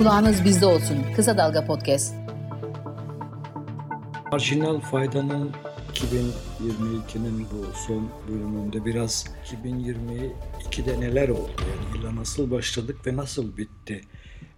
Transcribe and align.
Kulağınız 0.00 0.44
bizde 0.44 0.66
olsun. 0.66 0.96
Kısa 1.16 1.38
Dalga 1.38 1.66
Podcast. 1.66 2.14
Marjinal 4.32 4.80
faydanın 4.80 5.50
2022'nin 5.92 7.46
bu 7.52 7.66
son 7.86 8.10
bölümünde 8.28 8.84
biraz 8.84 9.26
2022'de 9.64 11.00
neler 11.00 11.28
oldu? 11.28 11.50
Yani 11.58 11.98
yıla 11.98 12.16
nasıl 12.16 12.50
başladık 12.50 13.06
ve 13.06 13.16
nasıl 13.16 13.56
bitti 13.56 14.00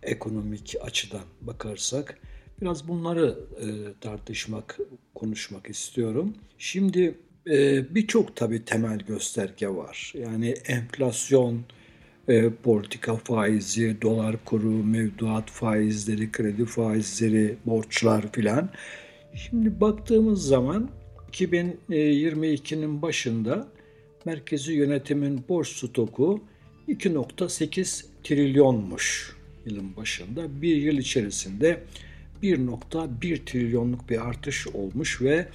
ekonomik 0.03 0.75
açıdan 0.83 1.25
bakarsak 1.41 2.19
biraz 2.61 2.89
bunları 2.89 3.39
e, 3.61 3.67
tartışmak, 4.01 4.79
konuşmak 5.15 5.71
istiyorum. 5.71 6.35
Şimdi 6.59 7.19
e, 7.47 7.95
birçok 7.95 8.37
tabii 8.37 8.65
temel 8.65 8.99
gösterge 8.99 9.69
var. 9.69 10.13
Yani 10.17 10.49
enflasyon, 10.51 11.65
e, 12.29 12.51
politika 12.51 13.17
faizi, 13.17 14.03
dolar 14.03 14.37
kuru, 14.45 14.85
mevduat 14.85 15.51
faizleri, 15.51 16.33
kredi 16.33 16.65
faizleri, 16.65 17.57
borçlar 17.67 18.33
filan. 18.33 18.71
Şimdi 19.35 19.81
baktığımız 19.81 20.47
zaman 20.47 20.91
2022'nin 21.33 23.03
başında 23.03 23.69
merkezi 24.25 24.73
yönetimin 24.73 25.45
borç 25.49 25.69
stoku 25.69 26.41
2.8 26.89 28.05
trilyonmuş 28.25 29.37
yılın 29.67 29.97
başında. 29.97 30.63
Bir 30.63 30.77
yıl 30.77 30.99
içerisinde 30.99 31.83
1.1 32.43 33.45
trilyonluk 33.45 34.11
bir 34.11 34.29
artış 34.29 34.67
olmuş 34.67 35.23
ve 35.23 35.49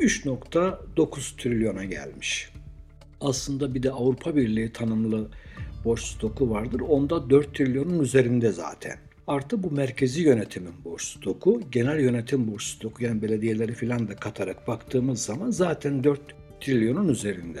3.9 0.00 1.36
trilyona 1.36 1.84
gelmiş. 1.84 2.50
Aslında 3.20 3.74
bir 3.74 3.82
de 3.82 3.90
Avrupa 3.90 4.36
Birliği 4.36 4.72
tanımlı 4.72 5.30
borç 5.84 6.00
stoku 6.00 6.50
vardır. 6.50 6.80
Onda 6.80 7.30
4 7.30 7.54
trilyonun 7.54 7.98
üzerinde 7.98 8.52
zaten. 8.52 8.98
Artı 9.26 9.62
bu 9.62 9.70
merkezi 9.70 10.22
yönetimin 10.22 10.72
borç 10.84 11.02
stoku, 11.02 11.60
genel 11.72 12.00
yönetim 12.00 12.52
borç 12.52 12.62
stoku 12.62 13.04
yani 13.04 13.22
belediyeleri 13.22 13.72
filan 13.72 14.08
da 14.08 14.16
katarak 14.16 14.68
baktığımız 14.68 15.22
zaman 15.22 15.50
zaten 15.50 16.04
4 16.04 16.20
trilyonun 16.60 17.08
üzerinde. 17.08 17.60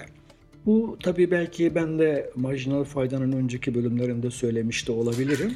Bu 0.66 0.98
tabii 1.02 1.30
belki 1.30 1.74
ben 1.74 1.98
de 1.98 2.30
marjinal 2.36 2.84
faydanın 2.84 3.32
önceki 3.32 3.74
bölümlerinde 3.74 4.30
söylemiş 4.30 4.88
de 4.88 4.92
olabilirim. 4.92 5.52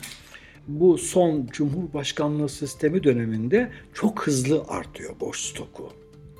Bu 0.68 0.98
son 0.98 1.46
Cumhurbaşkanlığı 1.46 2.48
sistemi 2.48 3.04
döneminde 3.04 3.70
çok 3.94 4.26
hızlı 4.26 4.64
artıyor 4.68 5.20
borç 5.20 5.38
stoku. 5.38 5.92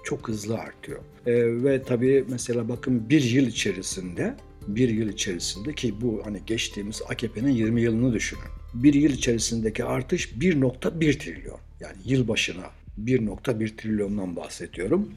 Çok 0.05 0.29
hızlı 0.29 0.59
artıyor. 0.59 1.01
Ee, 1.27 1.65
ve 1.65 1.83
tabii 1.83 2.25
mesela 2.29 2.69
bakın 2.69 3.11
bir 3.11 3.23
yıl 3.23 3.47
içerisinde 3.47 4.35
bir 4.67 4.89
yıl 4.89 5.09
içerisinde 5.09 5.75
ki 5.75 6.01
bu 6.01 6.23
hani 6.25 6.41
geçtiğimiz 6.47 7.03
AKP'nin 7.09 7.53
20 7.53 7.83
yılını 7.83 8.13
düşünün. 8.13 8.43
Bir 8.75 8.95
yıl 8.95 9.11
içerisindeki 9.11 9.85
artış 9.85 10.33
1.1 10.33 11.19
trilyon. 11.19 11.59
Yani 11.81 11.97
yıl 12.05 12.29
başına 12.29 12.71
1.1 13.05 13.77
trilyondan 13.77 14.37
bahsediyorum. 14.37 15.13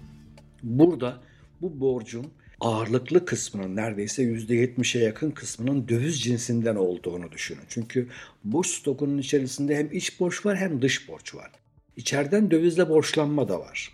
Burada 0.63 1.21
bu 1.61 1.79
borcun 1.79 2.27
ağırlıklı 2.59 3.25
kısmının 3.25 3.75
neredeyse 3.75 4.23
%70'e 4.23 5.03
yakın 5.03 5.31
kısmının 5.31 5.87
döviz 5.87 6.21
cinsinden 6.21 6.75
olduğunu 6.75 7.31
düşünün. 7.31 7.63
Çünkü 7.69 8.07
borç 8.43 8.67
stokunun 8.67 9.17
içerisinde 9.17 9.77
hem 9.77 9.91
iç 9.91 10.19
borç 10.19 10.45
var 10.45 10.57
hem 10.57 10.81
dış 10.81 11.09
borç 11.09 11.35
var. 11.35 11.51
İçeriden 11.97 12.51
dövizle 12.51 12.89
borçlanma 12.89 13.47
da 13.47 13.59
var. 13.59 13.91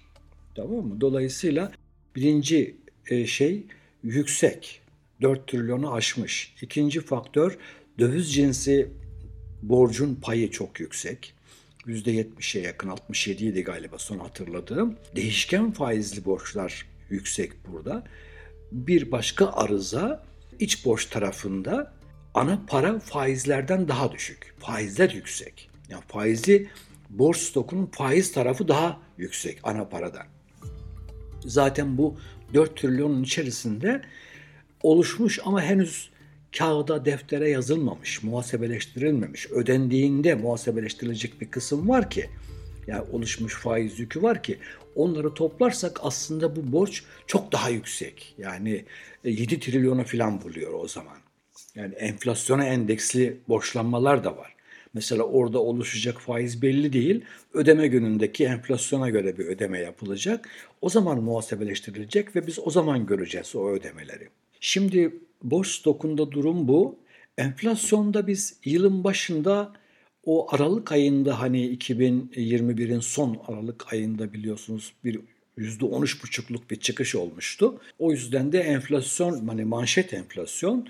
Tamam 0.56 0.86
mı? 0.86 1.02
Dolayısıyla 1.02 1.72
birinci 2.16 2.76
e, 3.10 3.28
şey 3.28 3.64
yüksek 4.04 4.82
4 5.22 5.48
trilyonu 5.48 5.94
aşmış. 5.94 6.54
İkinci 6.62 7.02
faktör 7.02 7.58
döviz 8.00 8.34
cinsi 8.34 8.92
borcun 9.62 10.16
payı 10.16 10.52
çok 10.52 10.80
yüksek. 10.80 11.34
%70'e 11.86 12.62
yakın 12.62 12.90
67 12.90 13.46
idi 13.46 13.64
galiba 13.64 13.98
son 13.98 14.20
hatırladığım. 14.20 14.96
Değişken 15.16 15.72
faizli 15.72 16.26
borçlar 16.26 16.86
yüksek 17.10 17.68
burada. 17.68 18.04
Bir 18.72 19.12
başka 19.12 19.52
arıza 19.52 20.24
iç 20.60 20.86
borç 20.86 21.06
tarafında 21.06 21.94
ana 22.34 22.66
para 22.68 23.00
faizlerden 23.00 23.88
daha 23.88 24.12
düşük. 24.12 24.54
Faizler 24.60 25.10
yüksek. 25.10 25.70
Yani 25.90 26.04
faizi 26.08 26.70
borç 27.10 27.38
stokunun 27.38 27.86
faiz 27.86 28.32
tarafı 28.32 28.68
daha 28.68 29.02
yüksek 29.18 29.60
ana 29.64 29.90
paradan. 29.90 30.26
Zaten 31.46 31.98
bu 31.98 32.18
4 32.54 32.78
trilyonun 32.78 33.24
içerisinde 33.24 34.02
oluşmuş 34.84 35.40
ama 35.46 35.62
henüz 35.62 36.10
kağıda, 36.58 37.06
deftere 37.06 37.50
yazılmamış, 37.50 38.24
muhasebeleştirilmemiş, 38.24 39.52
ödendiğinde 39.52 40.36
muhasebeleştirilecek 40.36 41.42
bir 41.42 41.52
kısım 41.52 41.90
var 41.90 42.10
ki, 42.10 42.30
yani 42.88 43.04
oluşmuş 43.12 43.56
faiz 43.56 44.00
yükü 44.00 44.22
var 44.22 44.44
ki 44.44 44.58
onları 44.96 45.34
toplarsak 45.34 46.00
aslında 46.04 46.56
bu 46.56 46.72
borç 46.72 47.04
çok 47.28 47.52
daha 47.52 47.70
yüksek. 47.70 48.36
Yani 48.38 48.86
7 49.24 49.56
e, 49.56 49.60
trilyona 49.60 50.04
falan 50.04 50.42
buluyor 50.42 50.74
o 50.74 50.88
zaman. 50.88 51.18
Yani 51.76 51.94
enflasyona 51.94 52.66
endeksli 52.66 53.38
borçlanmalar 53.48 54.24
da 54.24 54.38
var. 54.38 54.56
Mesela 54.94 55.24
orada 55.24 55.60
oluşacak 55.60 56.22
faiz 56.22 56.62
belli 56.62 56.94
değil. 56.94 57.26
Ödeme 57.54 57.88
günündeki 57.88 58.46
enflasyona 58.46 59.10
göre 59.10 59.38
bir 59.38 59.46
ödeme 59.46 59.80
yapılacak. 59.80 60.50
O 60.82 60.90
zaman 60.90 61.24
muhasebeleştirilecek 61.24 62.36
ve 62.36 62.48
biz 62.48 62.60
o 62.60 62.70
zaman 62.70 63.06
göreceğiz 63.06 63.56
o 63.56 63.70
ödemeleri. 63.70 64.30
Şimdi 64.62 65.20
borç 65.44 65.68
stokunda 65.68 66.32
durum 66.32 66.68
bu. 66.68 67.00
Enflasyonda 67.38 68.28
biz 68.28 68.58
yılın 68.66 69.04
başında 69.04 69.74
o 70.26 70.56
Aralık 70.56 70.92
ayında 70.92 71.40
hani 71.40 71.78
2021'in 71.78 73.00
son 73.00 73.40
Aralık 73.48 73.94
ayında 73.94 74.34
biliyorsunuz 74.34 74.94
bir 75.04 75.20
%13,5'luk 75.58 76.70
bir 76.70 76.76
çıkış 76.76 77.16
olmuştu. 77.16 77.82
O 78.00 78.12
yüzden 78.12 78.52
de 78.52 78.60
enflasyon 78.60 79.48
hani 79.48 79.66
manşet 79.66 80.14
enflasyon 80.14 80.88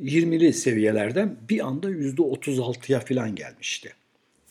20'li 0.00 0.52
seviyelerden 0.52 1.36
bir 1.48 1.66
anda 1.66 1.90
%36'ya 1.90 3.00
falan 3.00 3.34
gelmişti. 3.34 3.94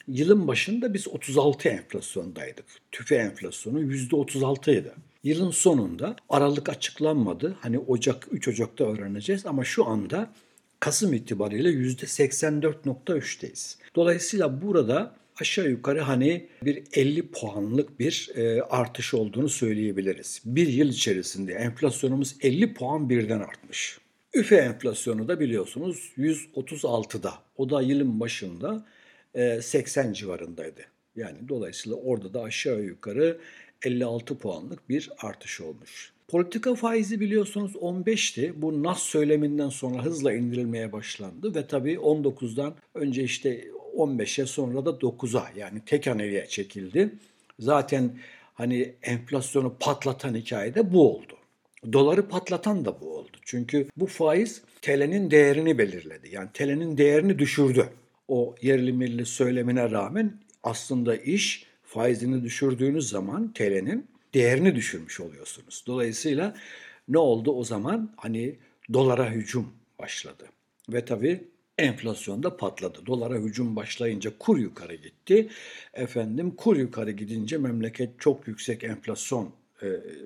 Yılın 0.10 0.48
başında 0.48 0.94
biz 0.94 1.08
36 1.08 1.70
enflasyondaydık. 1.70 2.66
TÜFE 2.92 3.16
enflasyonu 3.16 3.82
%36 3.82 4.72
idi. 4.72 4.92
Yılın 5.24 5.52
sonunda 5.52 6.16
Aralık 6.30 6.70
açıklanmadı. 6.70 7.56
Hani 7.60 7.80
Ocak 7.80 8.28
3 8.32 8.48
Ocak'ta 8.48 8.84
öğreneceğiz 8.84 9.46
ama 9.46 9.64
şu 9.64 9.86
anda 9.86 10.34
Kasım 10.80 11.14
itibariyle 11.14 11.70
%84.3'teyiz. 11.70 13.78
Dolayısıyla 13.96 14.62
burada 14.62 15.16
aşağı 15.42 15.70
yukarı 15.70 16.02
hani 16.02 16.48
bir 16.64 16.84
50 16.94 17.28
puanlık 17.28 18.00
bir 18.00 18.30
e, 18.36 18.62
artış 18.62 19.14
olduğunu 19.14 19.50
söyleyebiliriz. 19.50 20.42
Bir 20.46 20.68
yıl 20.68 20.90
içerisinde 20.90 21.54
enflasyonumuz 21.54 22.36
50 22.42 22.74
puan 22.74 23.10
birden 23.10 23.40
artmış. 23.40 24.00
Üfe 24.34 24.56
enflasyonu 24.56 25.28
da 25.28 25.40
biliyorsunuz 25.40 26.12
136'da. 26.18 27.34
O 27.58 27.70
da 27.70 27.82
yılın 27.82 28.20
başında 28.20 28.86
80 29.62 30.12
e, 30.12 30.14
civarındaydı. 30.14 30.82
Yani 31.16 31.38
dolayısıyla 31.50 31.98
orada 31.98 32.34
da 32.34 32.42
aşağı 32.42 32.82
yukarı 32.82 33.38
56 33.86 34.38
puanlık 34.38 34.90
bir 34.90 35.10
artış 35.18 35.62
olmuş. 35.62 36.14
Politika 36.28 36.76
faizi 36.76 37.20
biliyorsunuz 37.20 37.76
15'ti. 37.76 38.54
Bu 38.56 38.84
NAS 38.84 39.02
söyleminden 39.02 39.70
sonra 39.70 40.06
hızla 40.06 40.34
indirilmeye 40.34 40.92
başlandı 40.92 41.56
ve 41.56 41.68
tabii 41.68 41.94
19'dan 41.94 42.74
önce 42.94 43.24
işte 43.24 43.68
15'e 43.98 44.46
sonra 44.46 44.86
da 44.86 44.90
9'a 44.90 45.50
yani 45.58 45.82
tek 45.86 46.08
haneliğe 46.08 46.48
çekildi. 46.48 47.10
Zaten 47.60 48.12
hani 48.54 48.96
enflasyonu 49.02 49.76
patlatan 49.80 50.36
hikaye 50.36 50.76
de 50.76 50.94
bu 50.94 51.16
oldu. 51.16 51.34
Doları 51.94 52.28
patlatan 52.28 52.86
da 52.86 53.02
bu 53.02 53.18
oldu. 53.18 53.38
Çünkü 53.42 53.88
bu 53.98 54.06
faiz 54.06 54.62
TL'nin 54.82 55.32
değerini 55.32 55.78
belirledi. 55.78 56.30
Yani 56.32 56.50
TL'nin 56.54 56.98
değerini 56.98 57.40
düşürdü. 57.40 57.90
O 58.30 58.56
yerli 58.62 58.94
milli 58.94 59.26
söylemine 59.26 59.92
rağmen 59.92 60.40
aslında 60.64 61.16
iş 61.16 61.66
faizini 61.84 62.44
düşürdüğünüz 62.44 63.10
zaman 63.10 63.54
TL'nin 63.54 64.08
değerini 64.34 64.76
düşürmüş 64.76 65.20
oluyorsunuz. 65.20 65.84
Dolayısıyla 65.88 66.56
ne 67.08 67.18
oldu 67.18 67.52
o 67.52 67.64
zaman? 67.64 68.14
Hani 68.18 68.56
dolara 68.94 69.32
hücum 69.32 69.74
başladı. 70.00 70.46
Ve 70.90 71.06
tabii 71.06 71.44
enflasyon 71.78 72.44
da 72.44 72.58
patladı. 72.58 73.06
Dolara 73.06 73.36
hücum 73.36 73.76
başlayınca 73.76 74.32
kur 74.40 74.58
yukarı 74.58 74.96
gitti. 74.96 75.50
Efendim 75.94 76.52
kur 76.52 76.78
yukarı 76.78 77.12
gidince 77.12 77.58
memleket 77.58 78.10
çok 78.20 78.48
yüksek 78.48 78.84
enflasyon 78.84 79.52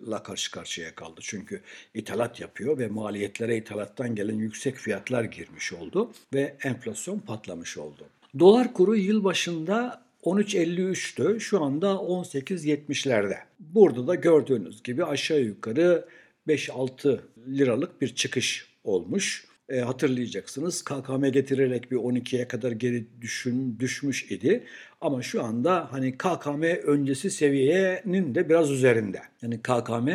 la 0.07 0.23
karşı 0.23 0.51
karşıya 0.51 0.95
kaldı. 0.95 1.21
Çünkü 1.23 1.61
ithalat 1.93 2.39
yapıyor 2.39 2.77
ve 2.77 2.87
maliyetlere 2.87 3.57
ithalattan 3.57 4.15
gelen 4.15 4.35
yüksek 4.35 4.75
fiyatlar 4.75 5.23
girmiş 5.23 5.73
oldu 5.73 6.11
ve 6.33 6.55
enflasyon 6.63 7.19
patlamış 7.19 7.77
oldu. 7.77 8.05
Dolar 8.39 8.73
kuru 8.73 8.95
yıl 8.95 9.23
başında 9.23 10.03
13.53'tü. 10.23 11.39
Şu 11.39 11.63
anda 11.63 11.87
18.70'lerde. 11.87 13.37
Burada 13.59 14.07
da 14.07 14.15
gördüğünüz 14.15 14.83
gibi 14.83 15.05
aşağı 15.05 15.39
yukarı 15.39 16.05
5-6 16.47 17.19
liralık 17.47 18.01
bir 18.01 18.15
çıkış 18.15 18.67
olmuş. 18.83 19.45
E, 19.73 19.81
hatırlayacaksınız 19.81 20.83
KKM 20.83 21.25
getirerek 21.25 21.91
bir 21.91 21.95
12'ye 21.95 22.47
kadar 22.47 22.71
geri 22.71 23.05
düşün, 23.21 23.77
düşmüş 23.79 24.31
idi. 24.31 24.63
Ama 25.01 25.21
şu 25.21 25.43
anda 25.43 25.87
hani 25.91 26.17
KKM 26.17 26.63
öncesi 26.63 27.31
seviyenin 27.31 28.35
de 28.35 28.49
biraz 28.49 28.71
üzerinde. 28.71 29.21
Yani 29.41 29.61
KKM 29.61 30.09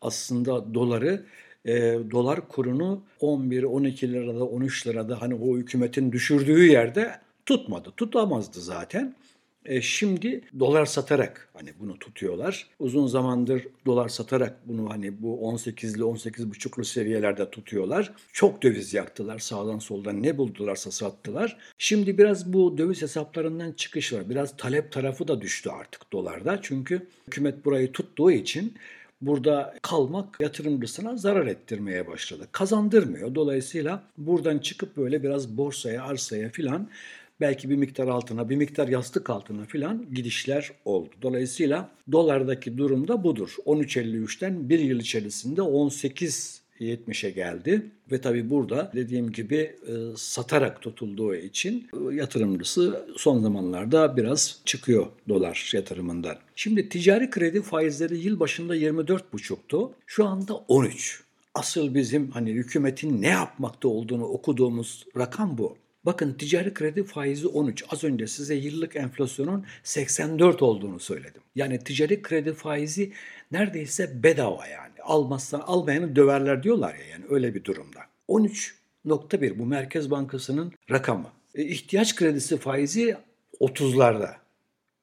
aslında 0.00 0.74
doları 0.74 1.24
e, 1.64 1.98
dolar 2.10 2.48
kurunu 2.48 3.02
11, 3.20 3.62
12 3.62 4.12
lirada, 4.12 4.44
13 4.44 4.86
lirada 4.86 5.22
hani 5.22 5.34
o 5.34 5.56
hükümetin 5.56 6.12
düşürdüğü 6.12 6.66
yerde 6.66 7.10
tutmadı. 7.46 7.92
Tutamazdı 7.96 8.60
zaten. 8.60 9.14
E 9.64 9.80
şimdi 9.80 10.40
dolar 10.58 10.86
satarak 10.86 11.48
hani 11.54 11.70
bunu 11.80 11.98
tutuyorlar. 11.98 12.66
Uzun 12.78 13.06
zamandır 13.06 13.66
dolar 13.86 14.08
satarak 14.08 14.56
bunu 14.68 14.90
hani 14.90 15.22
bu 15.22 15.52
18'li 15.52 16.02
18,5'lu 16.02 16.84
seviyelerde 16.84 17.50
tutuyorlar. 17.50 18.12
Çok 18.32 18.62
döviz 18.62 18.94
yaktılar 18.94 19.38
sağdan 19.38 19.78
soldan 19.78 20.22
ne 20.22 20.38
buldularsa 20.38 20.90
sattılar. 20.90 21.56
Şimdi 21.78 22.18
biraz 22.18 22.52
bu 22.52 22.78
döviz 22.78 23.02
hesaplarından 23.02 23.72
çıkış 23.72 24.12
var. 24.12 24.30
Biraz 24.30 24.56
talep 24.56 24.92
tarafı 24.92 25.28
da 25.28 25.40
düştü 25.40 25.70
artık 25.70 26.12
dolarda. 26.12 26.58
Çünkü 26.62 27.06
hükümet 27.26 27.64
burayı 27.64 27.92
tuttuğu 27.92 28.30
için 28.30 28.74
burada 29.20 29.74
kalmak 29.82 30.40
yatırımcısına 30.40 31.16
zarar 31.16 31.46
ettirmeye 31.46 32.06
başladı. 32.06 32.48
Kazandırmıyor. 32.52 33.34
Dolayısıyla 33.34 34.02
buradan 34.18 34.58
çıkıp 34.58 34.96
böyle 34.96 35.22
biraz 35.22 35.56
borsaya, 35.56 36.04
arsaya 36.04 36.48
filan 36.48 36.88
belki 37.40 37.70
bir 37.70 37.76
miktar 37.76 38.08
altına, 38.08 38.48
bir 38.48 38.56
miktar 38.56 38.88
yastık 38.88 39.30
altına 39.30 39.64
filan 39.64 40.06
gidişler 40.14 40.72
oldu. 40.84 41.10
Dolayısıyla 41.22 41.90
dolardaki 42.12 42.78
durum 42.78 43.08
da 43.08 43.24
budur. 43.24 43.56
13.53'ten 43.66 44.68
bir 44.68 44.78
yıl 44.78 45.00
içerisinde 45.00 45.62
18 45.62 46.60
70'e 46.80 47.30
geldi 47.30 47.90
ve 48.12 48.20
tabii 48.20 48.50
burada 48.50 48.92
dediğim 48.94 49.32
gibi 49.32 49.56
e, 49.56 49.92
satarak 50.16 50.82
tutulduğu 50.82 51.34
için 51.34 51.88
e, 52.10 52.14
yatırımcısı 52.14 53.06
son 53.16 53.42
zamanlarda 53.42 54.16
biraz 54.16 54.60
çıkıyor 54.64 55.06
dolar 55.28 55.70
yatırımından. 55.74 56.36
Şimdi 56.56 56.88
ticari 56.88 57.30
kredi 57.30 57.62
faizleri 57.62 58.18
yıl 58.18 58.40
başında 58.40 58.76
24,5'tu. 58.76 59.92
Şu 60.06 60.26
anda 60.26 60.54
13. 60.54 61.22
Asıl 61.54 61.94
bizim 61.94 62.30
hani 62.30 62.50
hükümetin 62.50 63.22
ne 63.22 63.28
yapmakta 63.28 63.88
olduğunu 63.88 64.24
okuduğumuz 64.24 65.04
rakam 65.16 65.58
bu. 65.58 65.76
Bakın 66.04 66.32
ticari 66.32 66.74
kredi 66.74 67.04
faizi 67.04 67.46
13. 67.48 67.84
Az 67.90 68.04
önce 68.04 68.26
size 68.26 68.54
yıllık 68.54 68.96
enflasyonun 68.96 69.66
84 69.82 70.62
olduğunu 70.62 71.00
söyledim. 71.00 71.42
Yani 71.54 71.78
ticari 71.78 72.22
kredi 72.22 72.52
faizi 72.54 73.12
neredeyse 73.52 74.22
bedava 74.22 74.66
yani. 74.66 74.94
Almazsan 75.02 75.60
almayanı 75.60 76.16
döverler 76.16 76.62
diyorlar 76.62 76.94
ya 76.94 77.06
yani 77.06 77.24
öyle 77.28 77.54
bir 77.54 77.64
durumda. 77.64 78.00
13.1 78.28 79.58
bu 79.58 79.66
Merkez 79.66 80.10
Bankası'nın 80.10 80.72
rakamı. 80.90 81.32
E, 81.54 81.64
ihtiyaç 81.64 82.16
kredisi 82.16 82.56
faizi 82.56 83.16
30'larda. 83.60 84.34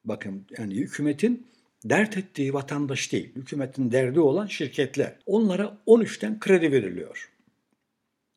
Bakın 0.04 0.46
yani 0.58 0.74
hükümetin 0.74 1.46
dert 1.84 2.16
ettiği 2.16 2.54
vatandaş 2.54 3.12
değil. 3.12 3.34
Hükümetin 3.36 3.92
derdi 3.92 4.20
olan 4.20 4.46
şirketler. 4.46 5.16
Onlara 5.26 5.78
13'ten 5.86 6.40
kredi 6.40 6.72
veriliyor. 6.72 7.30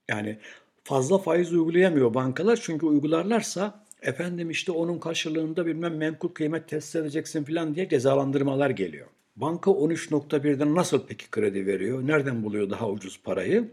Yani 0.09 0.37
fazla 0.83 1.17
faiz 1.17 1.53
uygulayamıyor 1.53 2.13
bankalar 2.13 2.59
çünkü 2.61 2.85
uygularlarsa 2.85 3.85
efendim 4.01 4.49
işte 4.49 4.71
onun 4.71 4.99
karşılığında 4.99 5.65
bilmem 5.65 5.97
menkul 5.97 6.29
kıymet 6.29 6.67
test 6.67 6.95
edeceksin 6.95 7.43
falan 7.43 7.75
diye 7.75 7.89
cezalandırmalar 7.89 8.69
geliyor. 8.69 9.07
Banka 9.35 9.71
13.1'den 9.71 10.75
nasıl 10.75 11.07
peki 11.07 11.31
kredi 11.31 11.65
veriyor? 11.65 12.07
Nereden 12.07 12.43
buluyor 12.43 12.69
daha 12.69 12.89
ucuz 12.89 13.21
parayı? 13.23 13.71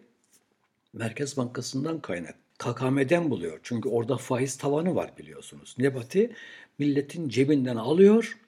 Merkez 0.93 1.37
Bankası'ndan 1.37 2.00
kaynak. 2.00 2.34
KKM'den 2.58 3.31
buluyor. 3.31 3.61
Çünkü 3.62 3.88
orada 3.88 4.16
faiz 4.16 4.56
tavanı 4.56 4.94
var 4.94 5.12
biliyorsunuz. 5.19 5.75
Nebati 5.78 6.32
milletin 6.78 7.28
cebinden 7.28 7.76
alıyor, 7.76 8.38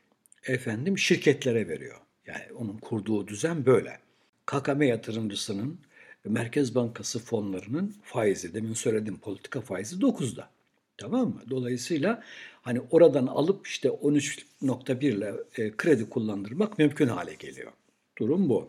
efendim 0.46 0.98
şirketlere 0.98 1.68
veriyor. 1.68 1.98
Yani 2.26 2.44
onun 2.56 2.78
kurduğu 2.78 3.28
düzen 3.28 3.66
böyle. 3.66 3.98
KKM 4.46 4.82
yatırımcısının 4.82 5.80
Merkez 6.24 6.74
Bankası 6.74 7.18
fonlarının 7.18 7.94
faizi, 8.02 8.54
demin 8.54 8.74
söyledim 8.74 9.18
politika 9.18 9.60
faizi 9.60 9.96
9'da. 9.96 10.50
Tamam 10.98 11.28
mı? 11.28 11.40
Dolayısıyla 11.50 12.22
hani 12.62 12.80
oradan 12.90 13.26
alıp 13.26 13.66
işte 13.66 13.88
13.1 13.88 15.04
ile 15.06 15.34
e, 15.56 15.76
kredi 15.76 16.10
kullandırmak 16.10 16.78
mümkün 16.78 17.08
hale 17.08 17.34
geliyor. 17.34 17.72
Durum 18.18 18.48
bu. 18.48 18.68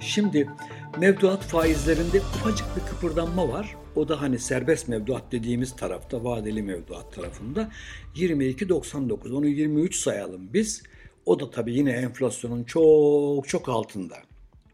Şimdi 0.00 0.48
mevduat 0.98 1.42
faizlerinde 1.42 2.20
ufacık 2.20 2.66
bir 2.76 2.90
kıpırdanma 2.90 3.48
var. 3.48 3.76
O 3.96 4.08
da 4.08 4.20
hani 4.20 4.38
serbest 4.38 4.88
mevduat 4.88 5.32
dediğimiz 5.32 5.76
tarafta, 5.76 6.24
vadeli 6.24 6.62
mevduat 6.62 7.14
tarafında 7.14 7.70
22.99. 8.14 9.32
Onu 9.34 9.46
23 9.46 9.96
sayalım 9.96 10.52
biz. 10.52 10.82
O 11.26 11.40
da 11.40 11.50
tabii 11.50 11.74
yine 11.74 11.90
enflasyonun 11.90 12.64
çok 12.64 13.48
çok 13.48 13.68
altında. 13.68 14.16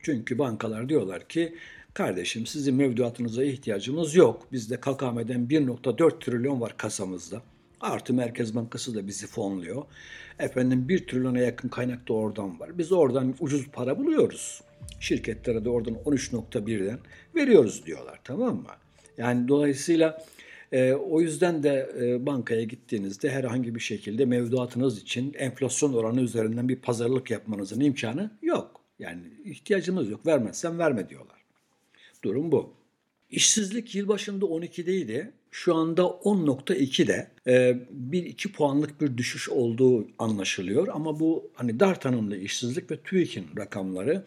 Çünkü 0.03 0.39
bankalar 0.39 0.89
diyorlar 0.89 1.29
ki 1.29 1.55
kardeşim 1.95 2.47
sizin 2.47 2.75
mevduatınıza 2.75 3.45
ihtiyacımız 3.45 4.15
yok. 4.15 4.53
Bizde 4.53 4.77
KKM'den 4.77 5.47
1.4 5.49 6.21
trilyon 6.21 6.61
var 6.61 6.77
kasamızda. 6.77 7.43
Artı 7.81 8.15
Merkez 8.15 8.55
Bankası 8.55 8.95
da 8.95 9.07
bizi 9.07 9.27
fonluyor. 9.27 9.83
Efendim 10.39 10.89
1 10.89 11.07
trilyona 11.07 11.39
yakın 11.39 11.69
kaynak 11.69 12.09
da 12.09 12.13
oradan 12.13 12.61
var. 12.61 12.79
Biz 12.79 12.93
oradan 12.93 13.35
ucuz 13.41 13.69
para 13.69 13.99
buluyoruz. 13.99 14.63
Şirketlere 15.01 15.65
de 15.65 15.71
oradan 15.71 15.95
13.1'den 15.95 16.99
veriyoruz 17.35 17.87
diyorlar 17.87 18.21
tamam 18.25 18.57
mı? 18.57 18.71
Yani 19.19 19.49
dolayısıyla 19.49 20.25
e, 20.73 20.93
o 20.93 21.21
yüzden 21.21 21.63
de 21.63 21.93
e, 22.01 22.27
bankaya 22.27 22.63
gittiğinizde 22.63 23.31
herhangi 23.31 23.75
bir 23.75 23.81
şekilde 23.81 24.25
mevduatınız 24.25 25.03
için 25.03 25.35
enflasyon 25.39 25.95
oranı 25.95 26.21
üzerinden 26.21 26.69
bir 26.69 26.77
pazarlık 26.77 27.31
yapmanızın 27.31 27.81
imkanı 27.81 28.31
yok. 28.43 28.81
Yani 28.99 29.23
ihtiyacımız 29.45 30.11
yok. 30.11 30.27
Vermezsen 30.27 30.79
verme 30.79 31.09
diyorlar. 31.09 31.39
Durum 32.25 32.53
bu. 32.53 32.73
İşsizlik 33.31 33.95
yıl 33.95 34.09
başında 34.09 34.45
12'deydi. 34.45 35.31
Şu 35.51 35.75
anda 35.75 36.03
10.2'de 36.03 37.31
e, 37.47 37.79
bir 37.91 38.25
iki 38.25 38.53
puanlık 38.53 39.01
bir 39.01 39.17
düşüş 39.17 39.49
olduğu 39.49 40.09
anlaşılıyor. 40.19 40.89
Ama 40.93 41.21
bu 41.21 41.51
hani 41.55 41.81
dar 41.81 42.01
tanımlı 42.01 42.37
işsizlik 42.37 42.91
ve 42.91 42.97
TÜİK'in 42.97 43.47
rakamları 43.57 44.25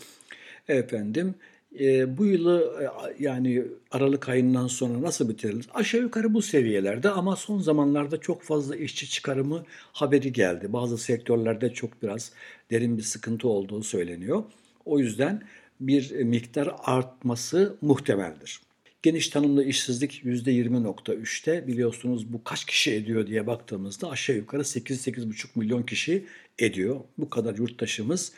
efendim 0.68 1.36
e, 1.80 2.18
bu 2.18 2.26
yılı 2.26 2.82
e, 2.82 3.24
yani 3.24 3.64
Aralık 3.92 4.30
ayından 4.30 4.68
sonra 4.68 5.02
nasıl 5.02 5.30
bitirilir? 5.30 5.68
Aşağı 5.74 6.02
yukarı 6.02 6.34
bu 6.34 6.42
seviyelerde 6.42 7.10
ama 7.10 7.36
son 7.36 7.60
zamanlarda 7.60 8.18
çok 8.18 8.44
fazla 8.44 8.76
işçi 8.76 9.10
çıkarımı 9.10 9.66
haberi 9.94 10.34
geldi. 10.34 10.74
Bazı 10.74 10.98
sektörlerde 10.98 11.74
çok 11.74 12.04
biraz 12.04 12.32
derin 12.72 12.98
bir 12.98 13.04
sıkıntı 13.04 13.48
olduğu 13.48 13.84
söyleniyor. 13.84 14.44
O 14.86 15.00
yüzden 15.00 15.44
bir 15.80 16.12
miktar 16.12 16.76
artması 16.84 17.78
muhtemeldir. 17.82 18.62
Geniş 19.04 19.30
tanımlı 19.30 19.64
işsizlik 19.64 20.24
%20.3'te 20.26 21.68
biliyorsunuz 21.68 22.34
bu 22.34 22.44
kaç 22.44 22.66
kişi 22.66 22.94
ediyor 22.94 23.28
diye 23.28 23.48
baktığımızda 23.48 24.10
aşağı 24.10 24.36
yukarı 24.36 24.62
8-8,5 24.62 25.48
milyon 25.56 25.84
kişi 25.84 26.26
ediyor. 26.60 27.00
Bu 27.18 27.30
kadar 27.30 27.56
yurttaşımız 27.58 28.34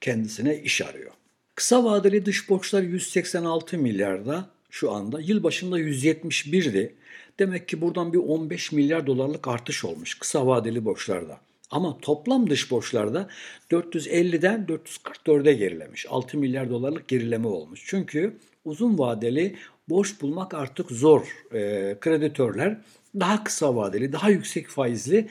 kendisine 0.00 0.62
iş 0.62 0.82
arıyor. 0.82 1.12
Kısa 1.54 1.84
vadeli 1.84 2.26
dış 2.26 2.48
borçlar 2.50 2.82
186 2.82 3.78
milyarda 3.78 4.48
şu 4.70 4.92
anda. 4.92 5.20
Yıl 5.20 5.42
başında 5.42 5.80
171'di. 5.80 6.94
Demek 7.38 7.68
ki 7.68 7.80
buradan 7.80 8.12
bir 8.12 8.18
15 8.18 8.72
milyar 8.72 9.06
dolarlık 9.06 9.48
artış 9.48 9.84
olmuş 9.84 10.18
kısa 10.18 10.46
vadeli 10.46 10.84
borçlarda. 10.84 11.40
Ama 11.70 11.98
toplam 12.02 12.50
dış 12.50 12.70
borçlarda 12.70 13.28
450'den 13.70 14.66
444'e 14.68 15.52
gerilemiş. 15.52 16.06
6 16.08 16.38
milyar 16.38 16.70
dolarlık 16.70 17.08
gerileme 17.08 17.48
olmuş. 17.48 17.82
Çünkü 17.86 18.36
uzun 18.64 18.98
vadeli 18.98 19.56
borç 19.88 20.20
bulmak 20.20 20.54
artık 20.54 20.90
zor. 20.90 21.46
E, 21.54 21.96
kreditörler 22.00 22.78
daha 23.20 23.44
kısa 23.44 23.76
vadeli, 23.76 24.12
daha 24.12 24.30
yüksek 24.30 24.68
faizli 24.68 25.28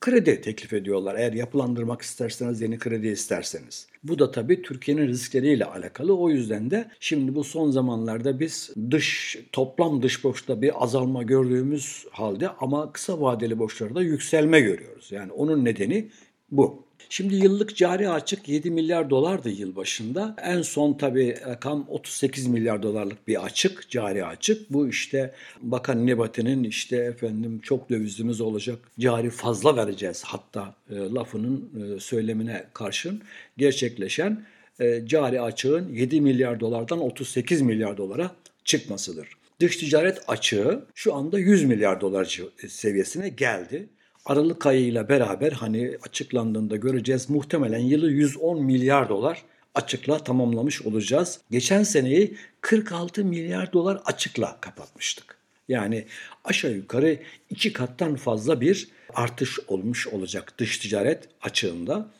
kredi 0.00 0.40
teklif 0.40 0.72
ediyorlar. 0.72 1.14
Eğer 1.14 1.32
yapılandırmak 1.32 2.02
isterseniz, 2.02 2.60
yeni 2.60 2.78
kredi 2.78 3.08
isterseniz. 3.08 3.88
Bu 4.04 4.18
da 4.18 4.30
tabii 4.30 4.62
Türkiye'nin 4.62 5.08
riskleriyle 5.08 5.64
alakalı. 5.64 6.16
O 6.16 6.30
yüzden 6.30 6.70
de 6.70 6.90
şimdi 7.00 7.34
bu 7.34 7.44
son 7.44 7.70
zamanlarda 7.70 8.40
biz 8.40 8.70
dış 8.90 9.38
toplam 9.52 10.02
dış 10.02 10.24
borçta 10.24 10.62
bir 10.62 10.84
azalma 10.84 11.22
gördüğümüz 11.22 12.06
halde 12.10 12.48
ama 12.48 12.92
kısa 12.92 13.20
vadeli 13.20 13.58
borçlarda 13.58 14.02
yükselme 14.02 14.60
görüyoruz. 14.60 15.12
Yani 15.12 15.32
onun 15.32 15.64
nedeni 15.64 16.10
bu. 16.50 16.83
Şimdi 17.08 17.34
yıllık 17.34 17.76
cari 17.76 18.08
açık 18.08 18.48
7 18.48 18.70
milyar 18.70 19.10
dolardı 19.10 19.50
yıl 19.50 19.76
başında. 19.76 20.36
En 20.42 20.62
son 20.62 20.92
tabii 20.92 21.36
rakam 21.46 21.86
38 21.88 22.46
milyar 22.46 22.82
dolarlık 22.82 23.28
bir 23.28 23.44
açık, 23.44 23.90
cari 23.90 24.24
açık. 24.24 24.72
Bu 24.72 24.88
işte 24.88 25.34
Bakan 25.62 26.06
Nebati'nin 26.06 26.64
işte 26.64 26.96
efendim 26.96 27.60
çok 27.62 27.90
dövizimiz 27.90 28.40
olacak, 28.40 28.78
cari 28.98 29.30
fazla 29.30 29.76
vereceğiz 29.76 30.22
hatta 30.24 30.74
e, 30.90 30.94
lafının 30.94 31.70
e, 31.96 32.00
söylemine 32.00 32.64
karşın 32.72 33.22
gerçekleşen 33.56 34.44
e, 34.80 35.06
cari 35.06 35.40
açığın 35.40 35.92
7 35.92 36.20
milyar 36.20 36.60
dolardan 36.60 37.00
38 37.00 37.62
milyar 37.62 37.96
dolara 37.96 38.30
çıkmasıdır. 38.64 39.28
Dış 39.60 39.76
ticaret 39.76 40.18
açığı 40.28 40.84
şu 40.94 41.14
anda 41.14 41.38
100 41.38 41.64
milyar 41.64 42.00
dolar 42.00 42.40
seviyesine 42.68 43.28
geldi. 43.28 43.88
Aralık 44.26 44.66
ayıyla 44.66 45.08
beraber 45.08 45.52
hani 45.52 45.96
açıklandığında 46.02 46.76
göreceğiz 46.76 47.30
muhtemelen 47.30 47.78
yılı 47.78 48.10
110 48.10 48.62
milyar 48.64 49.08
dolar 49.08 49.42
açıkla 49.74 50.18
tamamlamış 50.18 50.82
olacağız. 50.82 51.40
Geçen 51.50 51.82
seneyi 51.82 52.36
46 52.60 53.24
milyar 53.24 53.72
dolar 53.72 54.02
açıkla 54.04 54.58
kapatmıştık. 54.60 55.36
Yani 55.68 56.06
aşağı 56.44 56.72
yukarı 56.72 57.18
iki 57.50 57.72
kattan 57.72 58.16
fazla 58.16 58.60
bir 58.60 58.88
artış 59.14 59.58
olmuş 59.68 60.06
olacak 60.06 60.54
dış 60.58 60.78
ticaret 60.78 61.28
açığında. 61.42 62.10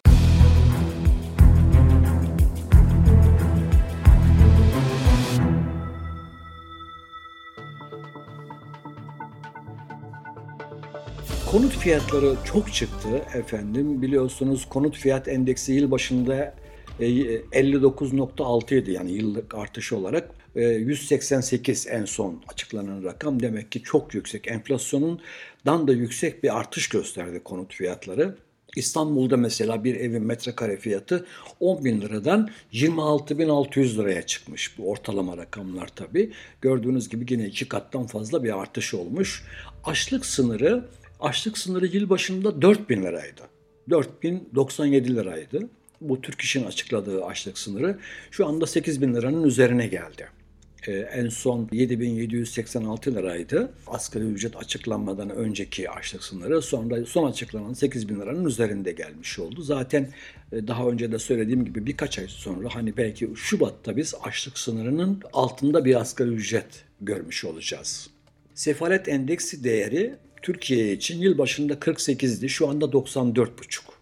Konut 11.54 11.72
fiyatları 11.72 12.36
çok 12.44 12.72
çıktı 12.72 13.08
efendim. 13.34 14.02
Biliyorsunuz 14.02 14.68
konut 14.68 14.96
fiyat 14.96 15.28
endeksi 15.28 15.72
yıl 15.72 15.90
başında 15.90 16.54
59.6 17.00 18.74
idi 18.74 18.90
yani 18.90 19.12
yıllık 19.12 19.54
artış 19.54 19.92
olarak. 19.92 20.30
188 20.54 21.86
en 21.86 22.04
son 22.04 22.42
açıklanan 22.48 23.04
rakam 23.04 23.40
demek 23.40 23.72
ki 23.72 23.82
çok 23.82 24.14
yüksek. 24.14 24.48
Enflasyonundan 24.48 25.88
da 25.88 25.92
yüksek 25.92 26.42
bir 26.42 26.58
artış 26.58 26.88
gösterdi 26.88 27.40
konut 27.44 27.74
fiyatları. 27.74 28.36
İstanbul'da 28.76 29.36
mesela 29.36 29.84
bir 29.84 29.94
evin 29.94 30.22
metrekare 30.22 30.76
fiyatı 30.76 31.26
10 31.60 31.84
bin 31.84 32.00
liradan 32.00 32.50
26.600 32.72 33.98
liraya 33.98 34.22
çıkmış. 34.22 34.78
Bu 34.78 34.90
ortalama 34.90 35.36
rakamlar 35.36 35.88
tabii. 35.88 36.32
Gördüğünüz 36.60 37.08
gibi 37.08 37.26
yine 37.32 37.46
iki 37.46 37.68
kattan 37.68 38.06
fazla 38.06 38.44
bir 38.44 38.60
artış 38.60 38.94
olmuş. 38.94 39.44
Açlık 39.84 40.26
sınırı 40.26 40.84
açlık 41.24 41.58
sınırı 41.58 41.86
yıl 41.86 42.10
başında 42.10 42.62
4 42.62 42.90
bin 42.90 43.02
liraydı. 43.02 43.42
4097 43.90 45.16
liraydı. 45.16 45.68
Bu 46.00 46.20
Türk 46.20 46.40
İş'in 46.40 46.64
açıkladığı 46.64 47.24
açlık 47.24 47.58
sınırı 47.58 47.98
şu 48.30 48.46
anda 48.46 48.66
8 48.66 49.02
bin 49.02 49.14
liranın 49.14 49.44
üzerine 49.44 49.86
geldi. 49.86 50.28
Ee, 50.88 50.92
en 50.92 51.28
son 51.28 51.68
7786 51.72 53.14
liraydı. 53.14 53.72
Asgari 53.86 54.24
ücret 54.24 54.56
açıklanmadan 54.56 55.30
önceki 55.30 55.90
açlık 55.90 56.24
sınırı. 56.24 56.62
Sonra 56.62 57.04
son 57.04 57.30
açıklanan 57.30 57.72
8 57.72 58.08
bin 58.08 58.20
liranın 58.20 58.44
üzerinde 58.44 58.92
gelmiş 58.92 59.38
oldu. 59.38 59.62
Zaten 59.62 60.08
e, 60.52 60.66
daha 60.66 60.88
önce 60.88 61.12
de 61.12 61.18
söylediğim 61.18 61.64
gibi 61.64 61.86
birkaç 61.86 62.18
ay 62.18 62.26
sonra 62.28 62.68
hani 62.74 62.96
belki 62.96 63.30
Şubat'ta 63.34 63.96
biz 63.96 64.14
açlık 64.22 64.58
sınırının 64.58 65.22
altında 65.32 65.84
bir 65.84 66.00
asgari 66.00 66.30
ücret 66.30 66.84
görmüş 67.00 67.44
olacağız. 67.44 68.10
Sefalet 68.54 69.08
endeksi 69.08 69.64
değeri 69.64 70.14
Türkiye 70.44 70.92
için 70.92 71.20
yıl 71.20 71.38
başında 71.38 71.74
48'di. 71.74 72.48
Şu 72.48 72.68
anda 72.68 72.84
94,5. 72.84 73.93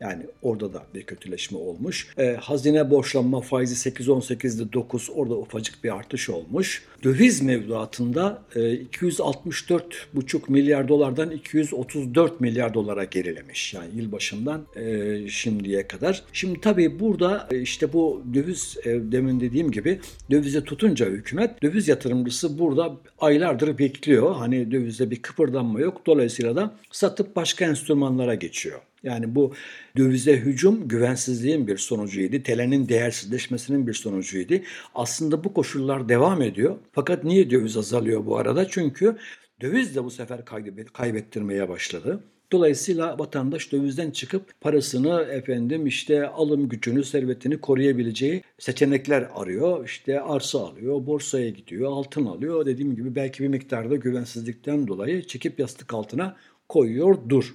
Yani 0.00 0.22
orada 0.42 0.72
da 0.72 0.82
bir 0.94 1.02
kötüleşme 1.02 1.58
olmuş. 1.58 2.08
E, 2.18 2.32
hazine 2.32 2.90
borçlanma 2.90 3.40
faizi 3.40 3.90
8-18'de 3.90 4.72
9 4.72 5.10
orada 5.14 5.34
ufacık 5.34 5.84
bir 5.84 5.96
artış 5.96 6.30
olmuş. 6.30 6.84
Döviz 7.04 7.42
mevduatında 7.42 8.42
e, 8.54 8.60
264,5 8.60 10.40
milyar 10.48 10.88
dolardan 10.88 11.30
234 11.30 12.40
milyar 12.40 12.74
dolara 12.74 13.04
gerilemiş. 13.04 13.74
Yani 13.74 13.88
yılbaşından 13.96 14.66
e, 14.76 15.28
şimdiye 15.28 15.88
kadar. 15.88 16.22
Şimdi 16.32 16.60
tabii 16.60 17.00
burada 17.00 17.48
e, 17.50 17.60
işte 17.60 17.92
bu 17.92 18.22
döviz 18.34 18.76
e, 18.84 18.90
demin 18.90 19.40
dediğim 19.40 19.70
gibi 19.70 20.00
dövize 20.30 20.64
tutunca 20.64 21.06
hükümet 21.06 21.62
döviz 21.62 21.88
yatırımcısı 21.88 22.58
burada 22.58 22.96
aylardır 23.18 23.78
bekliyor. 23.78 24.34
Hani 24.34 24.70
dövizde 24.70 25.10
bir 25.10 25.22
kıpırdanma 25.22 25.80
yok. 25.80 26.02
Dolayısıyla 26.06 26.56
da 26.56 26.74
satıp 26.90 27.36
başka 27.36 27.64
enstrümanlara 27.64 28.34
geçiyor. 28.34 28.80
Yani 29.02 29.34
bu 29.34 29.54
dövize 29.96 30.36
hücum 30.36 30.88
güvensizliğin 30.88 31.66
bir 31.66 31.76
sonucuydu. 31.76 32.42
TL'nin 32.42 32.88
değersizleşmesinin 32.88 33.86
bir 33.86 33.94
sonucuydu. 33.94 34.54
Aslında 34.94 35.44
bu 35.44 35.54
koşullar 35.54 36.08
devam 36.08 36.42
ediyor. 36.42 36.76
Fakat 36.92 37.24
niye 37.24 37.50
döviz 37.50 37.76
azalıyor 37.76 38.26
bu 38.26 38.36
arada? 38.36 38.68
Çünkü 38.68 39.16
döviz 39.60 39.96
de 39.96 40.04
bu 40.04 40.10
sefer 40.10 40.44
kaybettirmeye 40.92 41.68
başladı. 41.68 42.24
Dolayısıyla 42.52 43.18
vatandaş 43.18 43.72
dövizden 43.72 44.10
çıkıp 44.10 44.60
parasını 44.60 45.22
efendim 45.22 45.86
işte 45.86 46.28
alım 46.28 46.68
gücünü, 46.68 47.04
servetini 47.04 47.60
koruyabileceği 47.60 48.42
seçenekler 48.58 49.28
arıyor. 49.34 49.84
İşte 49.84 50.20
arsa 50.20 50.58
alıyor, 50.58 51.06
borsaya 51.06 51.50
gidiyor, 51.50 51.90
altın 51.90 52.26
alıyor. 52.26 52.66
Dediğim 52.66 52.96
gibi 52.96 53.14
belki 53.14 53.42
bir 53.42 53.48
miktarda 53.48 53.96
güvensizlikten 53.96 54.86
dolayı 54.86 55.26
çekip 55.26 55.60
yastık 55.60 55.94
altına 55.94 56.36
koyuyordur. 56.68 57.54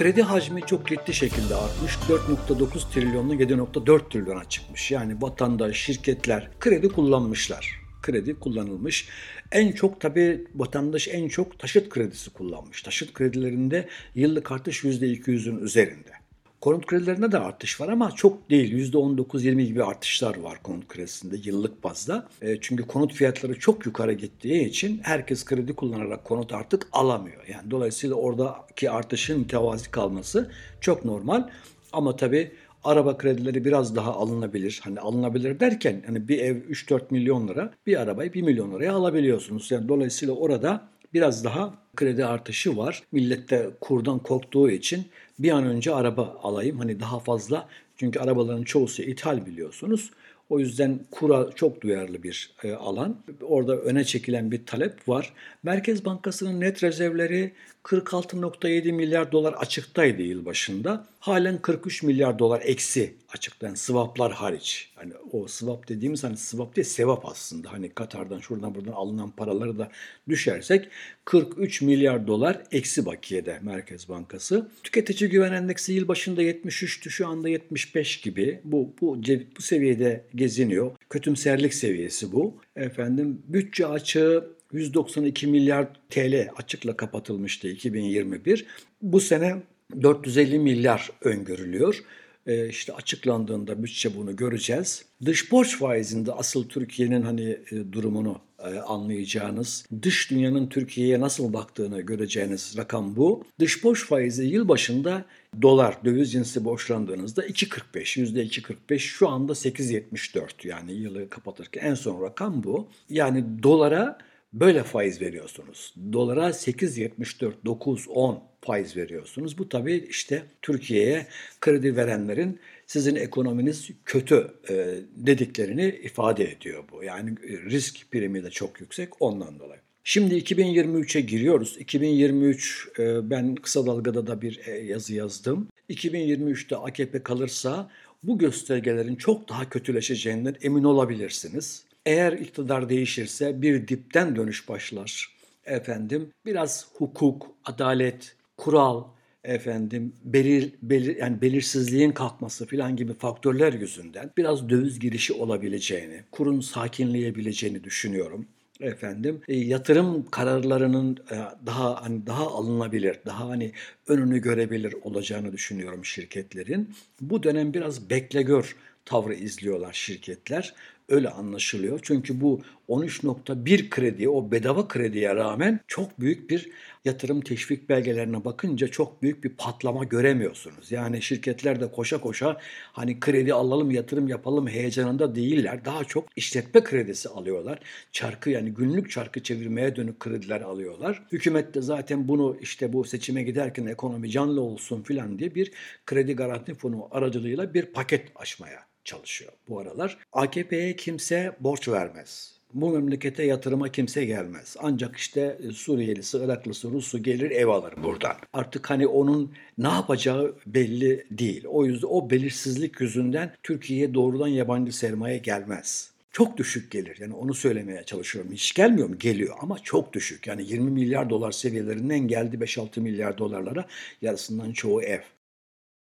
Kredi 0.00 0.22
hacmi 0.22 0.62
çok 0.66 0.86
ciddi 0.88 1.14
şekilde 1.14 1.54
artmış. 1.54 1.92
4.9 1.94 2.92
trilyonla 2.92 3.34
7.4 3.34 4.10
trilyona 4.10 4.44
çıkmış. 4.44 4.90
Yani 4.90 5.22
vatandaş, 5.22 5.76
şirketler 5.76 6.50
kredi 6.60 6.88
kullanmışlar. 6.88 7.80
Kredi 8.02 8.34
kullanılmış. 8.34 9.08
En 9.52 9.72
çok 9.72 10.00
tabii 10.00 10.44
vatandaş 10.54 11.08
en 11.08 11.28
çok 11.28 11.58
taşıt 11.58 11.88
kredisi 11.88 12.30
kullanmış. 12.30 12.82
Taşıt 12.82 13.14
kredilerinde 13.14 13.88
yıllık 14.14 14.52
artış 14.52 14.84
%200'ün 14.84 15.58
üzerinde. 15.58 16.19
Konut 16.60 16.86
kredilerinde 16.86 17.32
de 17.32 17.38
artış 17.38 17.80
var 17.80 17.88
ama 17.88 18.10
çok 18.10 18.50
değil. 18.50 18.92
%19-20 18.92 19.62
gibi 19.62 19.84
artışlar 19.84 20.36
var 20.36 20.58
konut 20.62 20.88
kredisinde 20.88 21.36
yıllık 21.44 21.84
bazda. 21.84 22.28
E, 22.42 22.60
çünkü 22.60 22.86
konut 22.86 23.12
fiyatları 23.14 23.58
çok 23.58 23.86
yukarı 23.86 24.12
gittiği 24.12 24.64
için 24.64 25.00
herkes 25.02 25.44
kredi 25.44 25.72
kullanarak 25.72 26.24
konut 26.24 26.52
artık 26.52 26.88
alamıyor. 26.92 27.46
Yani 27.48 27.70
dolayısıyla 27.70 28.16
oradaki 28.16 28.90
artışın 28.90 29.38
mütevazi 29.38 29.90
kalması 29.90 30.50
çok 30.80 31.04
normal. 31.04 31.48
Ama 31.92 32.16
tabii 32.16 32.52
araba 32.84 33.18
kredileri 33.18 33.64
biraz 33.64 33.96
daha 33.96 34.12
alınabilir. 34.12 34.80
Hani 34.84 35.00
alınabilir 35.00 35.60
derken 35.60 36.02
hani 36.06 36.28
bir 36.28 36.38
ev 36.38 36.56
3-4 36.56 37.02
milyon 37.10 37.48
lira, 37.48 37.74
bir 37.86 38.00
arabayı 38.00 38.32
1 38.32 38.42
milyon 38.42 38.74
liraya 38.74 38.92
alabiliyorsunuz. 38.92 39.70
Yani 39.70 39.88
dolayısıyla 39.88 40.34
orada 40.34 40.88
biraz 41.14 41.44
daha 41.44 41.74
kredi 41.96 42.24
artışı 42.24 42.76
var. 42.76 43.02
Millet 43.12 43.50
de 43.50 43.70
kurdan 43.80 44.18
korktuğu 44.18 44.70
için 44.70 45.04
bir 45.38 45.50
an 45.50 45.66
önce 45.66 45.94
araba 45.94 46.38
alayım. 46.42 46.78
Hani 46.78 47.00
daha 47.00 47.20
fazla 47.20 47.68
çünkü 47.96 48.20
arabaların 48.20 48.62
çoğusu 48.62 49.02
ithal 49.02 49.46
biliyorsunuz. 49.46 50.10
O 50.50 50.58
yüzden 50.58 51.00
kura 51.10 51.50
çok 51.54 51.80
duyarlı 51.80 52.22
bir 52.22 52.50
e, 52.62 52.72
alan. 52.72 53.16
Orada 53.42 53.76
öne 53.76 54.04
çekilen 54.04 54.50
bir 54.50 54.66
talep 54.66 55.08
var. 55.08 55.32
Merkez 55.62 56.04
Bankası'nın 56.04 56.60
net 56.60 56.82
rezervleri 56.82 57.52
46.7 57.84 58.92
milyar 58.92 59.32
dolar 59.32 59.52
açıktaydı 59.52 60.22
yıl 60.22 60.44
başında. 60.44 61.06
Halen 61.18 61.62
43 61.62 62.02
milyar 62.02 62.38
dolar 62.38 62.62
eksi 62.64 63.14
açıkta. 63.28 63.66
Yani 63.66 63.76
swaplar 63.76 64.32
hariç. 64.32 64.92
Hani 64.94 65.12
o 65.32 65.48
swap 65.48 65.88
dediğimiz 65.88 66.24
hani 66.24 66.36
swap 66.36 66.76
değil 66.76 66.86
sevap 66.86 67.26
aslında. 67.26 67.72
Hani 67.72 67.88
Katar'dan 67.88 68.40
şuradan 68.40 68.74
buradan 68.74 68.92
alınan 68.92 69.30
paraları 69.30 69.78
da 69.78 69.90
düşersek 70.28 70.88
43 71.24 71.82
milyar 71.82 72.26
dolar 72.26 72.62
eksi 72.72 73.06
bakiyede 73.06 73.58
Merkez 73.62 74.08
Bankası. 74.08 74.70
Tüketici 74.82 75.30
güven 75.30 75.52
endeksi 75.52 75.92
yıl 75.92 76.08
başında 76.08 76.42
73'tü 76.42 77.10
şu 77.10 77.28
anda 77.28 77.48
75 77.48 78.20
gibi. 78.20 78.60
Bu 78.64 78.94
bu 79.00 79.22
bu 79.56 79.62
seviyede 79.62 80.24
geziniyor. 80.34 80.90
Kötümserlik 81.10 81.74
seviyesi 81.74 82.32
bu. 82.32 82.54
Efendim 82.76 83.42
bütçe 83.48 83.86
açığı 83.86 84.59
192 84.72 85.46
milyar 85.46 85.88
TL 86.10 86.48
açıkla 86.56 86.96
kapatılmıştı 86.96 87.68
2021. 87.68 88.66
Bu 89.02 89.20
sene 89.20 89.56
450 90.02 90.58
milyar 90.58 91.10
öngörülüyor. 91.24 92.04
Ee, 92.46 92.68
işte 92.68 92.92
açıklandığında 92.92 93.82
bütçe 93.82 94.16
bunu 94.16 94.36
göreceğiz. 94.36 95.04
Dış 95.24 95.52
borç 95.52 95.78
faizinde 95.78 96.32
asıl 96.32 96.68
Türkiye'nin 96.68 97.22
hani 97.22 97.58
e, 97.70 97.92
durumunu 97.92 98.40
e, 98.58 98.78
anlayacağınız, 98.78 99.86
dış 100.02 100.30
dünyanın 100.30 100.66
Türkiye'ye 100.66 101.20
nasıl 101.20 101.52
baktığını 101.52 102.00
göreceğiniz 102.00 102.74
rakam 102.76 103.16
bu. 103.16 103.44
Dış 103.58 103.84
borç 103.84 104.06
faizi 104.06 104.44
yıl 104.44 104.68
başında 104.68 105.24
dolar, 105.62 106.04
döviz 106.04 106.32
cinsi 106.32 106.64
borçlandığınızda 106.64 107.46
2.45, 107.46 108.20
%2.45 108.20 108.98
şu 108.98 109.28
anda 109.28 109.52
8.74 109.52 110.68
yani 110.68 110.92
yılı 110.92 111.28
kapatırken 111.28 111.86
en 111.86 111.94
son 111.94 112.22
rakam 112.22 112.62
bu. 112.62 112.88
Yani 113.10 113.62
dolara 113.62 114.18
böyle 114.52 114.82
faiz 114.82 115.20
veriyorsunuz. 115.20 115.94
Dolara 116.12 116.48
8.74, 116.48 117.52
9, 117.64 118.08
10 118.08 118.42
faiz 118.60 118.96
veriyorsunuz. 118.96 119.58
Bu 119.58 119.68
tabii 119.68 120.06
işte 120.10 120.42
Türkiye'ye 120.62 121.26
kredi 121.60 121.96
verenlerin 121.96 122.60
sizin 122.86 123.14
ekonominiz 123.14 123.90
kötü 124.04 124.54
e, 124.70 124.96
dediklerini 125.16 126.00
ifade 126.02 126.52
ediyor 126.52 126.84
bu. 126.92 127.04
Yani 127.04 127.36
risk 127.70 128.10
primi 128.10 128.44
de 128.44 128.50
çok 128.50 128.80
yüksek 128.80 129.22
ondan 129.22 129.58
dolayı. 129.58 129.80
Şimdi 130.04 130.34
2023'e 130.34 131.20
giriyoruz. 131.20 131.76
2023 131.78 132.88
e, 132.98 133.30
ben 133.30 133.54
kısa 133.54 133.86
dalgada 133.86 134.26
da 134.26 134.42
bir 134.42 134.60
e, 134.66 134.78
yazı 134.78 135.14
yazdım. 135.14 135.68
2023'te 135.90 136.76
AKP 136.76 137.22
kalırsa 137.22 137.90
bu 138.22 138.38
göstergelerin 138.38 139.16
çok 139.16 139.48
daha 139.48 139.68
kötüleşeceğinden 139.68 140.56
emin 140.62 140.84
olabilirsiniz. 140.84 141.84
Eğer 142.06 142.32
iktidar 142.32 142.88
değişirse 142.88 143.62
bir 143.62 143.88
dipten 143.88 144.36
dönüş 144.36 144.68
başlar. 144.68 145.36
Efendim 145.64 146.30
biraz 146.46 146.86
hukuk, 146.94 147.46
adalet, 147.64 148.36
kural, 148.56 149.04
efendim 149.44 150.12
belir, 150.24 150.74
belir 150.82 151.16
yani 151.16 151.40
belirsizliğin 151.42 152.12
kalkması 152.12 152.66
filan 152.66 152.96
gibi 152.96 153.14
faktörler 153.14 153.72
yüzünden 153.72 154.30
biraz 154.36 154.68
döviz 154.68 154.98
girişi 154.98 155.32
olabileceğini, 155.32 156.20
kurun 156.32 156.60
sakinleyebileceğini 156.60 157.84
düşünüyorum 157.84 158.46
efendim 158.80 159.40
e, 159.48 159.56
yatırım 159.56 160.30
kararlarının 160.30 161.16
e, 161.30 161.36
daha 161.66 162.02
hani 162.02 162.26
daha 162.26 162.46
alınabilir, 162.46 163.18
daha 163.26 163.48
hani 163.48 163.72
önünü 164.08 164.38
görebilir 164.38 164.94
olacağını 165.02 165.52
düşünüyorum 165.52 166.04
şirketlerin. 166.04 166.94
Bu 167.20 167.42
dönem 167.42 167.74
biraz 167.74 168.10
bekle 168.10 168.42
gör 168.42 168.76
tavrı 169.04 169.34
izliyorlar 169.34 169.92
şirketler. 169.92 170.74
Öyle 171.10 171.28
anlaşılıyor. 171.28 172.00
Çünkü 172.02 172.40
bu 172.40 172.60
13.1 172.88 173.90
kredi, 173.90 174.28
o 174.28 174.50
bedava 174.50 174.88
krediye 174.88 175.34
rağmen 175.34 175.80
çok 175.86 176.20
büyük 176.20 176.50
bir 176.50 176.70
yatırım 177.04 177.40
teşvik 177.40 177.88
belgelerine 177.88 178.44
bakınca 178.44 178.88
çok 178.88 179.22
büyük 179.22 179.44
bir 179.44 179.48
patlama 179.48 180.04
göremiyorsunuz. 180.04 180.92
Yani 180.92 181.22
şirketler 181.22 181.80
de 181.80 181.90
koşa 181.90 182.20
koşa 182.20 182.56
hani 182.92 183.20
kredi 183.20 183.54
alalım, 183.54 183.90
yatırım 183.90 184.28
yapalım 184.28 184.68
heyecanında 184.68 185.34
değiller. 185.34 185.84
Daha 185.84 186.04
çok 186.04 186.28
işletme 186.36 186.84
kredisi 186.84 187.28
alıyorlar. 187.28 187.78
Çarkı 188.12 188.50
yani 188.50 188.70
günlük 188.70 189.10
çarkı 189.10 189.42
çevirmeye 189.42 189.96
dönük 189.96 190.20
krediler 190.20 190.60
alıyorlar. 190.60 191.22
Hükümet 191.32 191.74
de 191.74 191.82
zaten 191.82 192.28
bunu 192.28 192.56
işte 192.60 192.92
bu 192.92 193.04
seçime 193.04 193.42
giderken 193.42 193.86
ekonomi 193.86 194.30
canlı 194.30 194.60
olsun 194.60 195.02
filan 195.02 195.38
diye 195.38 195.54
bir 195.54 195.72
kredi 196.06 196.36
garanti 196.36 196.74
fonu 196.74 197.08
aracılığıyla 197.10 197.74
bir 197.74 197.86
paket 197.86 198.28
açmaya 198.36 198.89
çalışıyor 199.10 199.52
bu 199.68 199.80
aralar. 199.80 200.18
AKP'ye 200.32 200.96
kimse 200.96 201.56
borç 201.60 201.88
vermez. 201.88 202.60
Bu 202.74 202.90
memlekete 202.90 203.42
yatırıma 203.42 203.88
kimse 203.88 204.24
gelmez. 204.24 204.76
Ancak 204.80 205.16
işte 205.16 205.58
e, 205.68 205.72
Suriyelisi, 205.72 206.38
Iraklısı, 206.38 206.90
Rusu 206.90 207.22
gelir 207.22 207.50
ev 207.50 207.68
alır 207.68 207.94
buradan. 208.02 208.36
Artık 208.52 208.90
hani 208.90 209.06
onun 209.06 209.52
ne 209.78 209.88
yapacağı 209.88 210.54
belli 210.66 211.26
değil. 211.30 211.64
O 211.66 211.86
yüzden 211.86 212.08
o 212.10 212.30
belirsizlik 212.30 213.00
yüzünden 213.00 213.54
Türkiye'ye 213.62 214.14
doğrudan 214.14 214.48
yabancı 214.48 214.92
sermaye 214.92 215.38
gelmez. 215.38 216.10
Çok 216.32 216.56
düşük 216.56 216.90
gelir. 216.90 217.16
Yani 217.20 217.34
onu 217.34 217.54
söylemeye 217.54 218.04
çalışıyorum. 218.04 218.52
Hiç 218.52 218.74
gelmiyor 218.74 219.08
mu? 219.08 219.18
Geliyor 219.18 219.56
ama 219.60 219.78
çok 219.78 220.12
düşük. 220.12 220.46
Yani 220.46 220.62
20 220.62 220.90
milyar 220.90 221.30
dolar 221.30 221.52
seviyelerinden 221.52 222.28
geldi 222.28 222.56
5-6 222.56 223.00
milyar 223.00 223.38
dolarlara. 223.38 223.86
Yarısından 224.22 224.72
çoğu 224.72 225.02
ev. 225.02 225.20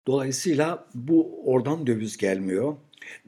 Dolayısıyla 0.06 0.86
bu 0.94 1.42
oradan 1.44 1.86
döviz 1.86 2.16
gelmiyor. 2.16 2.76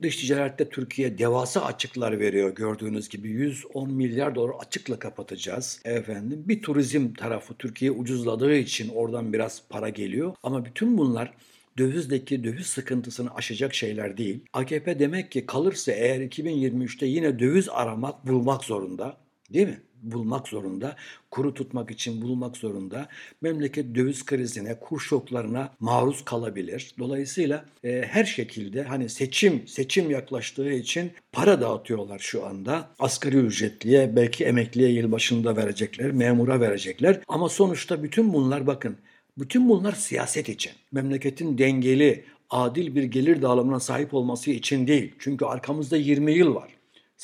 Dış 0.02 0.16
ticarette 0.16 0.68
Türkiye 0.68 1.18
devasa 1.18 1.64
açıklar 1.64 2.20
veriyor 2.20 2.54
gördüğünüz 2.54 3.08
gibi 3.08 3.28
110 3.28 3.92
milyar 3.92 4.34
dolar 4.34 4.54
açıkla 4.60 4.98
kapatacağız 4.98 5.80
efendim. 5.84 6.42
Bir 6.46 6.62
turizm 6.62 7.14
tarafı 7.14 7.54
Türkiye 7.54 7.90
ucuzladığı 7.90 8.54
için 8.54 8.88
oradan 8.88 9.32
biraz 9.32 9.62
para 9.68 9.88
geliyor 9.88 10.34
ama 10.42 10.64
bütün 10.64 10.98
bunlar 10.98 11.34
dövizdeki 11.78 12.44
döviz 12.44 12.66
sıkıntısını 12.66 13.34
aşacak 13.34 13.74
şeyler 13.74 14.16
değil. 14.16 14.40
AKP 14.52 14.98
demek 14.98 15.32
ki 15.32 15.46
kalırsa 15.46 15.92
eğer 15.92 16.20
2023'te 16.20 17.06
yine 17.06 17.38
döviz 17.38 17.68
aramak, 17.68 18.26
bulmak 18.26 18.64
zorunda. 18.64 19.23
Değil 19.52 19.68
mi? 19.68 19.80
bulmak 20.04 20.48
zorunda, 20.48 20.96
kuru 21.30 21.54
tutmak 21.54 21.90
için 21.90 22.22
bulmak 22.22 22.56
zorunda. 22.56 23.08
Memleket 23.40 23.94
döviz 23.94 24.24
krizine, 24.24 24.78
kur 24.80 25.00
şoklarına 25.00 25.70
maruz 25.80 26.24
kalabilir. 26.24 26.94
Dolayısıyla 26.98 27.64
e, 27.84 28.02
her 28.10 28.24
şekilde 28.24 28.82
hani 28.82 29.08
seçim 29.08 29.68
seçim 29.68 30.10
yaklaştığı 30.10 30.72
için 30.72 31.12
para 31.32 31.60
dağıtıyorlar 31.60 32.18
şu 32.18 32.46
anda. 32.46 32.90
Asgari 32.98 33.36
ücretliye, 33.36 34.16
belki 34.16 34.44
emekliye 34.44 34.90
yılbaşında 34.90 35.56
verecekler, 35.56 36.10
memura 36.10 36.60
verecekler. 36.60 37.20
Ama 37.28 37.48
sonuçta 37.48 38.02
bütün 38.02 38.32
bunlar 38.32 38.66
bakın 38.66 38.96
bütün 39.38 39.68
bunlar 39.68 39.92
siyaset 39.92 40.48
için. 40.48 40.72
Memleketin 40.92 41.58
dengeli, 41.58 42.24
adil 42.50 42.94
bir 42.94 43.02
gelir 43.02 43.42
dağılımına 43.42 43.80
sahip 43.80 44.14
olması 44.14 44.50
için 44.50 44.86
değil. 44.86 45.12
Çünkü 45.18 45.44
arkamızda 45.44 45.96
20 45.96 46.32
yıl 46.32 46.54
var. 46.54 46.73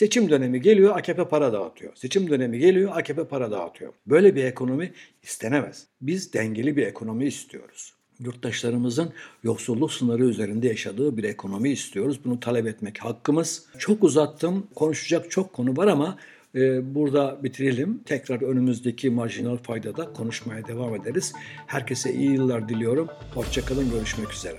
Seçim 0.01 0.31
dönemi 0.31 0.61
geliyor 0.61 0.97
AKP 0.99 1.29
para 1.29 1.53
dağıtıyor. 1.53 1.93
Seçim 1.97 2.31
dönemi 2.31 2.59
geliyor 2.59 2.91
AKP 2.95 3.29
para 3.29 3.51
dağıtıyor. 3.51 3.93
Böyle 4.07 4.35
bir 4.35 4.45
ekonomi 4.45 4.93
istenemez. 5.23 5.87
Biz 6.01 6.33
dengeli 6.33 6.77
bir 6.77 6.87
ekonomi 6.87 7.27
istiyoruz. 7.27 7.95
Yurttaşlarımızın 8.19 9.13
yoksulluk 9.43 9.93
sınırı 9.93 10.25
üzerinde 10.25 10.69
yaşadığı 10.69 11.17
bir 11.17 11.25
ekonomi 11.25 11.71
istiyoruz. 11.71 12.21
Bunu 12.25 12.41
talep 12.41 12.67
etmek 12.67 12.99
hakkımız. 12.99 13.67
Çok 13.79 14.05
uzattım. 14.05 14.67
Konuşacak 14.75 15.31
çok 15.31 15.53
konu 15.53 15.77
var 15.77 15.87
ama 15.87 16.19
e, 16.55 16.95
burada 16.95 17.39
bitirelim. 17.43 18.03
Tekrar 18.07 18.43
önümüzdeki 18.43 19.11
marjinal 19.11 19.57
faydada 19.57 20.13
konuşmaya 20.13 20.67
devam 20.67 20.95
ederiz. 20.95 21.33
Herkese 21.67 22.15
iyi 22.15 22.33
yıllar 22.33 22.69
diliyorum. 22.69 23.09
Hoşçakalın. 23.35 23.91
Görüşmek 23.91 24.33
üzere. 24.33 24.59